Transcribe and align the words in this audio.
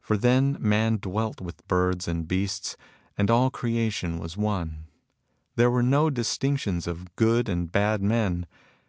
For 0.00 0.16
then 0.16 0.56
man 0.60 0.98
dwelt 0.98 1.40
with 1.40 1.66
birds 1.66 2.06
and 2.06 2.28
beasts, 2.28 2.76
and 3.18 3.28
all 3.28 3.50
creation 3.50 4.18
was 4.20 4.36
one. 4.36 4.86
There 5.56 5.68
were 5.68 5.82
no 5.82 6.10
dis 6.10 6.38
tinctions 6.38 6.86
of 6.86 7.16
good 7.16 7.48
and 7.48 7.72
bad 7.72 8.00
men. 8.00 8.46